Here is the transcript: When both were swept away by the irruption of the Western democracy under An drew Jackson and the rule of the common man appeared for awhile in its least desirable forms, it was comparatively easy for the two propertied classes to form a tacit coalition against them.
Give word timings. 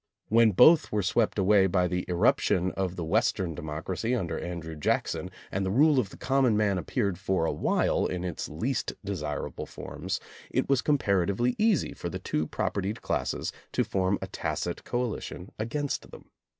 When 0.29 0.49
both 0.49 0.91
were 0.91 1.03
swept 1.03 1.37
away 1.37 1.67
by 1.67 1.87
the 1.87 2.05
irruption 2.07 2.71
of 2.71 2.95
the 2.95 3.03
Western 3.05 3.53
democracy 3.53 4.15
under 4.15 4.35
An 4.35 4.59
drew 4.59 4.75
Jackson 4.75 5.29
and 5.51 5.63
the 5.63 5.69
rule 5.69 5.99
of 5.99 6.09
the 6.09 6.17
common 6.17 6.57
man 6.57 6.79
appeared 6.79 7.19
for 7.19 7.45
awhile 7.45 8.07
in 8.07 8.23
its 8.23 8.49
least 8.49 8.93
desirable 9.05 9.67
forms, 9.67 10.19
it 10.49 10.67
was 10.67 10.81
comparatively 10.81 11.53
easy 11.59 11.93
for 11.93 12.09
the 12.09 12.17
two 12.17 12.47
propertied 12.47 13.03
classes 13.03 13.53
to 13.73 13.83
form 13.83 14.17
a 14.23 14.27
tacit 14.27 14.83
coalition 14.85 15.51
against 15.59 16.09
them. 16.09 16.31